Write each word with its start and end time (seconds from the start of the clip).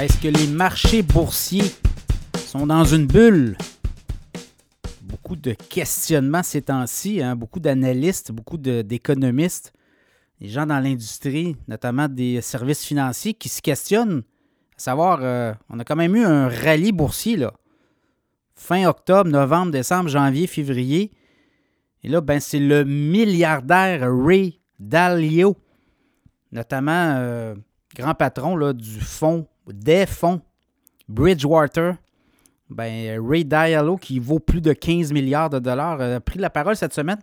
Est-ce 0.00 0.22
que 0.22 0.28
les 0.28 0.46
marchés 0.46 1.02
boursiers 1.02 1.74
sont 2.46 2.66
dans 2.66 2.84
une 2.84 3.06
bulle? 3.06 3.58
Beaucoup 5.02 5.34
de 5.34 5.52
questionnements 5.52 6.44
ces 6.44 6.62
temps-ci, 6.62 7.20
hein? 7.20 7.34
beaucoup 7.34 7.58
d'analystes, 7.58 8.30
beaucoup 8.30 8.58
d'économistes, 8.58 9.72
des 10.40 10.48
gens 10.48 10.66
dans 10.66 10.78
l'industrie, 10.78 11.56
notamment 11.66 12.08
des 12.08 12.40
services 12.40 12.84
financiers, 12.84 13.34
qui 13.34 13.48
se 13.48 13.60
questionnent 13.60 14.22
à 14.78 14.80
savoir, 14.80 15.18
euh, 15.22 15.52
on 15.68 15.80
a 15.80 15.84
quand 15.84 15.96
même 15.96 16.14
eu 16.14 16.24
un 16.24 16.48
rallye 16.48 16.92
boursier. 16.92 17.48
Fin 18.54 18.88
octobre, 18.88 19.28
novembre, 19.28 19.72
décembre, 19.72 20.08
janvier, 20.08 20.46
février. 20.46 21.10
Et 22.04 22.08
là, 22.08 22.20
ben, 22.20 22.38
c'est 22.38 22.60
le 22.60 22.84
milliardaire 22.84 24.08
Ray 24.08 24.60
Dalio, 24.78 25.56
notamment 26.52 27.16
euh, 27.16 27.56
grand 27.96 28.14
patron 28.14 28.72
du 28.72 29.00
fonds, 29.00 29.48
des 29.72 30.06
fonds 30.06 30.40
Bridgewater. 31.08 31.94
Ben, 32.70 33.18
Ray 33.26 33.44
Dalio, 33.44 33.96
qui 33.96 34.18
vaut 34.18 34.40
plus 34.40 34.60
de 34.60 34.72
15 34.72 35.12
milliards 35.12 35.48
de 35.48 35.58
dollars, 35.58 36.00
a 36.00 36.20
pris 36.20 36.38
la 36.38 36.50
parole 36.50 36.76
cette 36.76 36.92
semaine, 36.92 37.20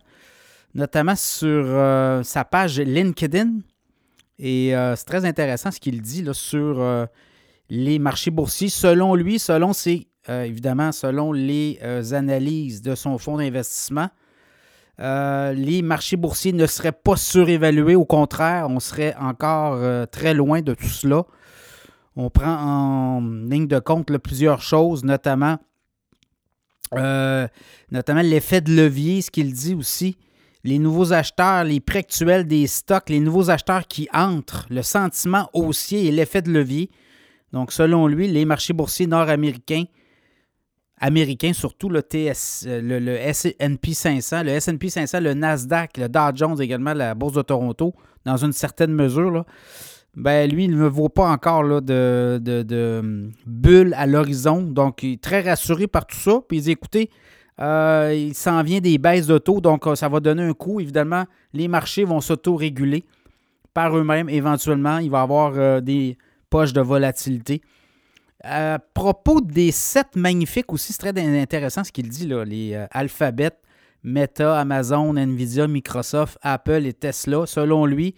notamment 0.74 1.14
sur 1.14 1.64
euh, 1.66 2.22
sa 2.24 2.44
page 2.44 2.80
LinkedIn. 2.80 3.60
Et 4.38 4.72
c'est 4.96 5.06
très 5.06 5.24
intéressant 5.24 5.70
ce 5.70 5.80
qu'il 5.80 6.02
dit 6.02 6.26
sur 6.32 7.08
les 7.70 7.98
marchés 7.98 8.30
boursiers. 8.30 8.68
Selon 8.68 9.14
lui, 9.14 9.38
selon 9.38 9.72
ses, 9.72 10.08
euh, 10.28 10.42
évidemment, 10.42 10.92
selon 10.92 11.32
les 11.32 11.78
euh, 11.82 12.12
analyses 12.12 12.82
de 12.82 12.94
son 12.94 13.18
fonds 13.18 13.36
d'investissement, 13.36 14.08
euh, 14.98 15.52
les 15.52 15.82
marchés 15.82 16.16
boursiers 16.16 16.52
ne 16.52 16.66
seraient 16.66 16.92
pas 16.92 17.16
surévalués. 17.16 17.96
Au 17.96 18.04
contraire, 18.04 18.66
on 18.68 18.80
serait 18.80 19.14
encore 19.20 19.78
très 20.08 20.34
loin 20.34 20.62
de 20.62 20.74
tout 20.74 20.86
cela. 20.86 21.24
On 22.16 22.30
prend 22.30 22.56
en 22.56 23.20
ligne 23.20 23.66
de 23.66 23.78
compte 23.78 24.16
plusieurs 24.18 24.62
choses, 24.62 25.04
notamment, 25.04 25.58
notamment 26.92 28.22
l'effet 28.22 28.62
de 28.62 28.74
levier, 28.74 29.20
ce 29.20 29.30
qu'il 29.30 29.52
dit 29.52 29.74
aussi. 29.74 30.16
Les 30.64 30.78
nouveaux 30.78 31.12
acheteurs, 31.12 31.62
les 31.62 31.78
prêts 31.78 32.00
actuels 32.00 32.46
des 32.46 32.66
stocks, 32.66 33.10
les 33.10 33.20
nouveaux 33.20 33.50
acheteurs 33.50 33.86
qui 33.86 34.08
entrent, 34.12 34.66
le 34.70 34.82
sentiment 34.82 35.48
haussier 35.52 36.06
et 36.06 36.10
l'effet 36.10 36.42
de 36.42 36.50
levier. 36.50 36.90
Donc, 37.52 37.70
selon 37.70 38.08
lui, 38.08 38.26
les 38.26 38.44
marchés 38.44 38.72
boursiers 38.72 39.06
nord-américains, 39.06 39.84
américains 40.98 41.52
surtout, 41.52 41.88
le, 41.88 42.02
TS, 42.02 42.66
le, 42.66 42.98
le 42.98 43.12
S&P 43.12 43.94
500, 43.94 44.42
le 44.42 44.50
S&P 44.52 44.88
500, 44.88 45.20
le 45.20 45.34
Nasdaq, 45.34 45.98
le 45.98 46.08
Dow 46.08 46.34
Jones 46.34 46.60
également, 46.60 46.94
la 46.94 47.14
Bourse 47.14 47.34
de 47.34 47.42
Toronto, 47.42 47.94
dans 48.24 48.38
une 48.38 48.52
certaine 48.52 48.92
mesure, 48.92 49.44
ben, 50.16 50.50
lui, 50.50 50.64
il 50.64 50.76
ne 50.76 50.86
vaut 50.86 51.10
pas 51.10 51.28
encore 51.28 51.62
là, 51.62 51.80
de, 51.80 52.40
de, 52.42 52.98
hum, 53.00 53.32
bulle 53.46 53.94
à 53.94 54.06
l'horizon. 54.06 54.62
Donc, 54.62 55.02
il 55.02 55.12
est 55.12 55.22
très 55.22 55.42
rassuré 55.42 55.86
par 55.86 56.06
tout 56.06 56.16
ça. 56.16 56.40
Puis, 56.48 56.70
écoutez, 56.70 57.10
euh, 57.60 58.14
il 58.16 58.34
s'en 58.34 58.62
vient 58.62 58.80
des 58.80 58.98
baisses 58.98 59.26
de 59.26 59.38
taux, 59.38 59.60
donc 59.60 59.86
euh, 59.86 59.94
ça 59.94 60.08
va 60.08 60.20
donner 60.20 60.42
un 60.42 60.54
coup. 60.54 60.80
Évidemment, 60.80 61.24
les 61.52 61.68
marchés 61.68 62.04
vont 62.04 62.20
s'auto-réguler 62.20 63.04
par 63.74 63.96
eux-mêmes 63.96 64.28
éventuellement. 64.28 64.98
Il 64.98 65.10
va 65.10 65.20
y 65.20 65.22
avoir 65.22 65.52
euh, 65.56 65.80
des, 65.80 66.16
poche 66.48 66.72
de 66.72 66.80
volatilité. 66.80 67.60
À 68.42 68.78
propos 68.94 69.40
des 69.40 69.72
sept 69.72 70.14
magnifiques 70.14 70.72
aussi, 70.72 70.92
c'est 70.92 71.12
très 71.12 71.40
intéressant 71.40 71.84
ce 71.84 71.92
qu'il 71.92 72.08
dit, 72.08 72.26
là, 72.26 72.44
les 72.44 72.74
euh, 72.74 72.86
Alphabet, 72.90 73.50
Meta, 74.02 74.58
Amazon, 74.58 75.14
Nvidia, 75.16 75.66
Microsoft, 75.66 76.38
Apple 76.42 76.86
et 76.86 76.92
Tesla. 76.92 77.44
Selon 77.46 77.86
lui, 77.86 78.14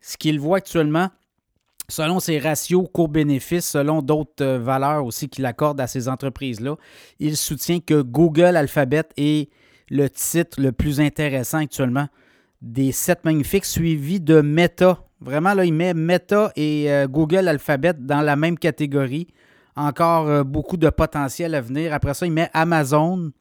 ce 0.00 0.16
qu'il 0.16 0.38
voit 0.38 0.58
actuellement, 0.58 1.08
selon 1.92 2.20
ses 2.20 2.38
ratios 2.38 2.86
court-bénéfices, 2.90 3.68
selon 3.68 4.00
d'autres 4.00 4.42
euh, 4.42 4.58
valeurs 4.58 5.04
aussi 5.04 5.28
qu'il 5.28 5.44
accorde 5.44 5.78
à 5.78 5.86
ces 5.86 6.08
entreprises-là, 6.08 6.76
il 7.18 7.36
soutient 7.36 7.80
que 7.80 8.00
Google 8.00 8.56
Alphabet 8.56 9.04
est 9.18 9.50
le 9.90 10.08
titre 10.08 10.58
le 10.60 10.72
plus 10.72 11.00
intéressant 11.00 11.58
actuellement 11.58 12.08
des 12.62 12.92
sept 12.92 13.24
magnifiques, 13.24 13.66
suivi 13.66 14.20
de 14.20 14.40
Meta. 14.40 15.04
Vraiment, 15.20 15.52
là, 15.52 15.66
il 15.66 15.74
met 15.74 15.92
Meta 15.92 16.50
et 16.56 16.90
euh, 16.90 17.06
Google 17.08 17.46
Alphabet 17.46 17.92
dans 17.98 18.22
la 18.22 18.36
même 18.36 18.58
catégorie. 18.58 19.26
Encore 19.76 20.28
euh, 20.28 20.44
beaucoup 20.44 20.78
de 20.78 20.88
potentiel 20.88 21.54
à 21.54 21.60
venir. 21.60 21.92
Après 21.92 22.14
ça, 22.14 22.24
il 22.24 22.32
met 22.32 22.48
Amazon. 22.54 23.32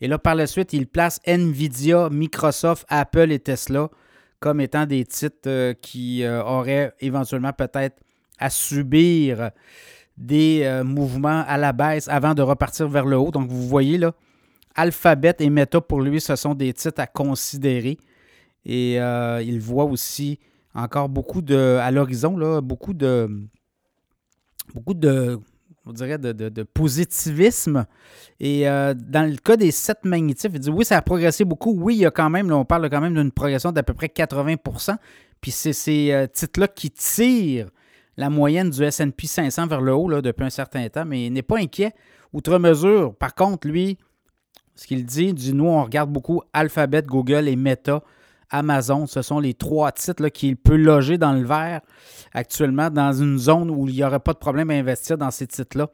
Et 0.00 0.08
là, 0.08 0.18
par 0.18 0.36
la 0.36 0.46
suite, 0.46 0.72
il 0.72 0.86
place 0.86 1.20
Nvidia, 1.26 2.08
Microsoft, 2.10 2.86
Apple 2.88 3.30
et 3.30 3.40
Tesla 3.40 3.90
comme 4.40 4.60
étant 4.60 4.86
des 4.86 5.04
titres 5.04 5.48
euh, 5.48 5.74
qui 5.74 6.26
auraient 6.26 6.92
éventuellement 7.00 7.52
peut-être 7.52 8.00
à 8.38 8.50
subir 8.50 9.50
des 10.16 10.82
mouvements 10.84 11.44
à 11.46 11.56
la 11.56 11.72
baisse 11.72 12.08
avant 12.08 12.34
de 12.34 12.42
repartir 12.42 12.88
vers 12.88 13.04
le 13.04 13.16
haut. 13.16 13.30
Donc, 13.30 13.48
vous 13.48 13.66
voyez 13.66 13.98
là, 13.98 14.12
Alphabet 14.74 15.36
et 15.38 15.50
Meta, 15.50 15.80
pour 15.80 16.00
lui, 16.00 16.20
ce 16.20 16.36
sont 16.36 16.54
des 16.54 16.72
titres 16.72 17.00
à 17.00 17.06
considérer. 17.06 17.96
Et 18.64 19.00
euh, 19.00 19.42
il 19.42 19.60
voit 19.60 19.84
aussi 19.84 20.38
encore 20.74 21.08
beaucoup 21.08 21.42
de, 21.42 21.78
à 21.80 21.90
l'horizon, 21.90 22.60
beaucoup 22.60 22.94
de, 22.94 23.28
beaucoup 24.74 24.94
de, 24.94 25.38
on 25.86 25.92
dirait, 25.92 26.18
de, 26.18 26.62
positivisme. 26.62 27.86
Et 28.40 28.68
euh, 28.68 28.94
dans 28.94 29.28
le 29.28 29.36
cas 29.36 29.56
des 29.56 29.70
sept 29.70 30.04
magnétifs, 30.04 30.50
il 30.54 30.60
dit 30.60 30.70
oui, 30.70 30.84
ça 30.84 30.96
a 30.96 31.02
progressé 31.02 31.44
beaucoup. 31.44 31.74
Oui, 31.76 31.96
il 31.96 32.00
y 32.00 32.06
a 32.06 32.10
quand 32.10 32.30
même, 32.30 32.50
on 32.52 32.64
parle 32.64 32.88
quand 32.88 33.00
même 33.00 33.14
d'une 33.14 33.32
progression 33.32 33.72
d'à 33.72 33.82
peu 33.82 33.94
près 33.94 34.06
80% 34.06 34.96
Puis 35.40 35.50
c'est 35.50 35.72
ces 35.72 36.12
euh, 36.12 36.26
titres-là 36.26 36.68
qui 36.68 36.90
tirent 36.90 37.68
la 38.16 38.30
moyenne 38.30 38.70
du 38.70 38.84
SP 38.88 39.26
500 39.26 39.66
vers 39.66 39.80
le 39.80 39.92
haut 39.92 40.08
là, 40.08 40.22
depuis 40.22 40.44
un 40.44 40.50
certain 40.50 40.88
temps, 40.88 41.04
mais 41.04 41.26
il 41.26 41.32
n'est 41.32 41.42
pas 41.42 41.58
inquiet. 41.58 41.92
Outre 42.32 42.58
mesure, 42.58 43.14
par 43.14 43.34
contre, 43.34 43.68
lui, 43.68 43.98
ce 44.74 44.86
qu'il 44.86 45.04
dit, 45.04 45.34
dit 45.34 45.52
nous, 45.52 45.66
on 45.66 45.84
regarde 45.84 46.10
beaucoup 46.10 46.42
Alphabet, 46.52 47.02
Google 47.02 47.48
et 47.48 47.56
Meta 47.56 48.02
Amazon. 48.50 49.06
Ce 49.06 49.22
sont 49.22 49.40
les 49.40 49.54
trois 49.54 49.92
titres 49.92 50.28
qu'il 50.28 50.56
peut 50.56 50.76
loger 50.76 51.18
dans 51.18 51.32
le 51.32 51.44
vert 51.44 51.80
actuellement 52.32 52.90
dans 52.90 53.12
une 53.12 53.38
zone 53.38 53.70
où 53.70 53.88
il 53.88 53.94
n'y 53.94 54.04
aurait 54.04 54.20
pas 54.20 54.32
de 54.32 54.38
problème 54.38 54.70
à 54.70 54.74
investir 54.74 55.16
dans 55.16 55.30
ces 55.30 55.46
titres-là 55.46 55.88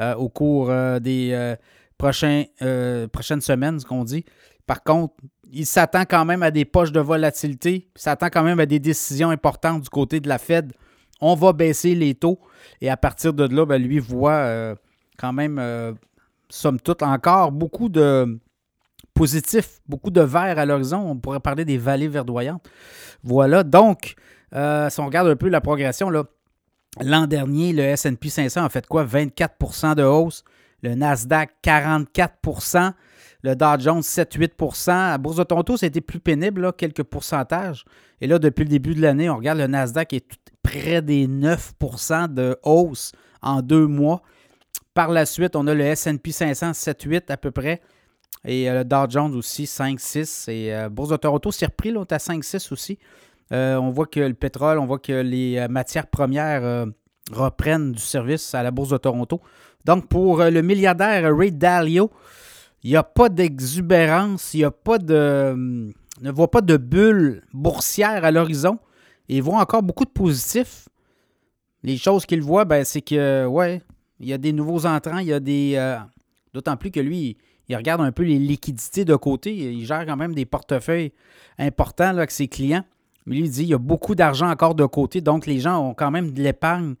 euh, 0.00 0.14
au 0.14 0.28
cours 0.28 0.70
euh, 0.70 1.00
des 1.00 1.30
euh, 1.32 1.56
prochaines 1.98 3.40
semaines, 3.40 3.80
ce 3.80 3.84
qu'on 3.84 4.04
dit. 4.04 4.24
Par 4.66 4.82
contre, 4.82 5.14
il 5.52 5.66
s'attend 5.66 6.04
quand 6.04 6.24
même 6.24 6.42
à 6.42 6.50
des 6.50 6.64
poches 6.64 6.92
de 6.92 7.00
volatilité, 7.00 7.88
il 7.94 8.00
s'attend 8.00 8.28
quand 8.28 8.42
même 8.42 8.60
à 8.60 8.66
des 8.66 8.78
décisions 8.78 9.30
importantes 9.30 9.82
du 9.82 9.88
côté 9.90 10.20
de 10.20 10.28
la 10.28 10.38
Fed. 10.38 10.72
On 11.20 11.34
va 11.34 11.52
baisser 11.52 11.94
les 11.94 12.14
taux 12.14 12.40
et 12.80 12.88
à 12.88 12.96
partir 12.96 13.34
de 13.34 13.44
là, 13.44 13.66
ben, 13.66 13.80
lui 13.80 13.98
voit 13.98 14.74
quand 15.18 15.32
même, 15.32 15.60
somme 16.48 16.80
toute, 16.80 17.02
encore 17.02 17.52
beaucoup 17.52 17.88
de 17.88 18.40
positif, 19.14 19.80
beaucoup 19.88 20.10
de 20.10 20.20
vert 20.20 20.58
à 20.58 20.66
l'horizon. 20.66 20.98
On 20.98 21.16
pourrait 21.16 21.40
parler 21.40 21.64
des 21.64 21.78
vallées 21.78 22.08
verdoyantes. 22.08 22.64
Voilà, 23.22 23.62
donc, 23.62 24.14
euh, 24.54 24.90
si 24.90 25.00
on 25.00 25.06
regarde 25.06 25.28
un 25.28 25.36
peu 25.36 25.48
la 25.48 25.60
progression, 25.60 26.10
l'an 26.10 27.26
dernier, 27.26 27.72
le 27.72 27.94
SP 27.96 28.28
500 28.28 28.64
a 28.64 28.68
fait 28.68 28.86
quoi? 28.86 29.04
24% 29.04 29.94
de 29.94 30.02
hausse. 30.02 30.44
Le 30.82 30.94
Nasdaq, 30.94 31.50
44% 31.62 32.92
le 33.42 33.56
Dow 33.56 33.78
Jones, 33.78 34.02
7-8 34.02 34.86
La 34.86 35.18
Bourse 35.18 35.36
de 35.36 35.42
Toronto, 35.42 35.76
c'était 35.76 36.00
plus 36.00 36.20
pénible, 36.20 36.72
quelques 36.74 37.02
pourcentages. 37.02 37.84
Et 38.20 38.28
là, 38.28 38.38
depuis 38.38 38.62
le 38.62 38.68
début 38.68 38.94
de 38.94 39.02
l'année, 39.02 39.28
on 39.28 39.36
regarde 39.36 39.58
le 39.58 39.66
Nasdaq 39.66 40.12
est 40.12 40.38
près 40.62 41.02
des 41.02 41.26
9% 41.26 42.32
de 42.32 42.56
hausse 42.62 43.12
en 43.42 43.60
deux 43.60 43.86
mois. 43.88 44.22
Par 44.94 45.10
la 45.10 45.26
suite, 45.26 45.56
on 45.56 45.66
a 45.66 45.74
le 45.74 45.92
SP 45.92 46.30
500, 46.30 46.70
7-8 46.70 47.32
à 47.32 47.36
peu 47.36 47.50
près. 47.50 47.80
Et 48.44 48.68
euh, 48.68 48.78
le 48.78 48.84
Dow 48.84 49.08
Jones 49.08 49.34
aussi, 49.34 49.64
5-6. 49.64 50.50
Et 50.50 50.74
euh, 50.74 50.88
Bourse 50.88 51.10
de 51.10 51.16
Toronto 51.16 51.50
s'est 51.50 51.66
repris, 51.66 51.90
là, 51.90 52.04
à 52.10 52.16
5-6 52.16 52.72
aussi. 52.72 52.98
Euh, 53.52 53.76
on 53.76 53.90
voit 53.90 54.06
que 54.06 54.20
le 54.20 54.34
pétrole, 54.34 54.78
on 54.78 54.86
voit 54.86 54.98
que 54.98 55.12
les 55.12 55.66
matières 55.68 56.06
premières 56.06 56.86
reprennent 57.30 57.92
du 57.92 58.00
service 58.00 58.54
à 58.54 58.62
la 58.62 58.70
Bourse 58.70 58.90
de 58.90 58.96
Toronto. 58.96 59.40
Donc, 59.84 60.08
pour 60.08 60.38
le 60.38 60.62
milliardaire 60.62 61.36
Ray 61.36 61.52
Dalio, 61.52 62.10
il 62.82 62.90
n'y 62.90 62.96
a 62.96 63.02
pas 63.02 63.28
d'exubérance, 63.28 64.54
il 64.54 64.58
n'y 64.58 64.64
a 64.64 64.70
pas 64.70 64.98
de. 64.98 65.54
ne 66.20 66.30
voit 66.30 66.50
pas 66.50 66.62
de 66.62 66.76
bulle 66.76 67.42
boursière 67.52 68.24
à 68.24 68.30
l'horizon. 68.30 68.78
Il 69.28 69.42
voit 69.42 69.60
encore 69.60 69.82
beaucoup 69.82 70.04
de 70.04 70.10
positifs. 70.10 70.88
Les 71.82 71.96
choses 71.98 72.26
qu'il 72.26 72.42
voit, 72.42 72.64
ben, 72.64 72.84
c'est 72.84 73.02
que, 73.02 73.44
ouais, 73.46 73.82
il 74.18 74.28
y 74.28 74.32
a 74.32 74.38
des 74.38 74.52
nouveaux 74.52 74.86
entrants, 74.86 75.18
il 75.18 75.26
y 75.26 75.32
a 75.32 75.40
des. 75.40 75.96
D'autant 76.54 76.76
plus 76.76 76.90
que 76.90 77.00
lui, 77.00 77.36
il 77.68 77.76
regarde 77.76 78.00
un 78.00 78.12
peu 78.12 78.22
les 78.22 78.38
liquidités 78.38 79.04
de 79.04 79.14
côté. 79.14 79.54
Il 79.54 79.86
gère 79.86 80.04
quand 80.06 80.16
même 80.16 80.34
des 80.34 80.44
portefeuilles 80.44 81.12
importants 81.58 82.08
avec 82.08 82.30
ses 82.30 82.48
clients. 82.48 82.84
Mais 83.26 83.36
lui, 83.36 83.44
il 83.44 83.50
dit 83.50 83.60
qu'il 83.60 83.70
y 83.70 83.74
a 83.74 83.78
beaucoup 83.78 84.14
d'argent 84.14 84.50
encore 84.50 84.74
de 84.74 84.84
côté. 84.84 85.20
Donc, 85.20 85.46
les 85.46 85.60
gens 85.60 85.78
ont 85.78 85.94
quand 85.94 86.10
même 86.10 86.32
de 86.32 86.42
l'épargne 86.42 86.94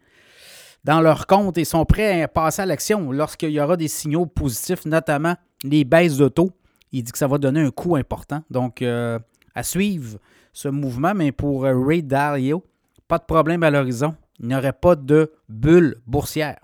dans 0.84 1.00
leur 1.00 1.26
compte 1.26 1.58
et 1.58 1.64
sont 1.64 1.84
prêts 1.84 2.22
à 2.22 2.28
passer 2.28 2.62
à 2.62 2.66
l'action 2.66 3.12
lorsqu'il 3.12 3.50
y 3.50 3.60
aura 3.60 3.76
des 3.76 3.88
signaux 3.88 4.26
positifs, 4.26 4.84
notamment 4.84 5.34
les 5.64 5.84
baisses 5.84 6.16
de 6.16 6.28
taux. 6.28 6.50
Il 6.92 7.02
dit 7.02 7.12
que 7.12 7.18
ça 7.18 7.26
va 7.26 7.38
donner 7.38 7.60
un 7.60 7.70
coût 7.70 7.96
important. 7.96 8.42
Donc, 8.50 8.82
euh, 8.82 9.18
à 9.54 9.62
suivre 9.62 10.18
ce 10.52 10.68
mouvement. 10.68 11.14
Mais 11.14 11.32
pour 11.32 11.64
Ray 11.64 12.02
Dalio, 12.02 12.64
pas 13.08 13.18
de 13.18 13.24
problème 13.24 13.62
à 13.62 13.70
l'horizon. 13.70 14.14
il 14.38 14.48
n'y 14.48 14.54
aurait 14.54 14.72
pas 14.72 14.96
de 14.96 15.32
bulle 15.48 16.00
boursière. 16.06 16.58